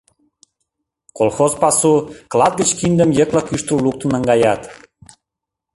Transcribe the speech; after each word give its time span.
Колхоз 1.17 1.53
пасу, 1.61 1.93
клат 2.31 2.53
гыч 2.59 2.69
киндым 2.79 3.09
йыклык 3.17 3.47
ӱштыл 3.55 3.77
луктын 3.85 4.09
наҥгаят. 4.13 4.61